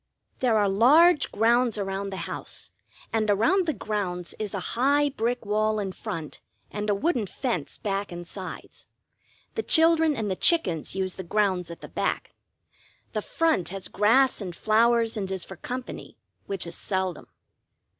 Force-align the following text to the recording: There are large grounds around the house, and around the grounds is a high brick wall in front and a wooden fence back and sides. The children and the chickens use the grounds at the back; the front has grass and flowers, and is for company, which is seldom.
There 0.39 0.57
are 0.57 0.67
large 0.67 1.31
grounds 1.31 1.77
around 1.77 2.09
the 2.09 2.17
house, 2.25 2.71
and 3.13 3.29
around 3.29 3.67
the 3.67 3.71
grounds 3.73 4.33
is 4.39 4.55
a 4.55 4.59
high 4.73 5.09
brick 5.09 5.45
wall 5.45 5.77
in 5.77 5.91
front 5.91 6.41
and 6.71 6.89
a 6.89 6.95
wooden 6.95 7.27
fence 7.27 7.77
back 7.77 8.11
and 8.11 8.25
sides. 8.27 8.87
The 9.53 9.61
children 9.61 10.15
and 10.15 10.31
the 10.31 10.35
chickens 10.35 10.95
use 10.95 11.13
the 11.13 11.23
grounds 11.23 11.69
at 11.69 11.81
the 11.81 11.87
back; 11.87 12.33
the 13.13 13.21
front 13.21 13.69
has 13.69 13.87
grass 13.87 14.41
and 14.41 14.55
flowers, 14.55 15.17
and 15.17 15.29
is 15.29 15.45
for 15.45 15.55
company, 15.55 16.17
which 16.47 16.65
is 16.65 16.73
seldom. 16.73 17.27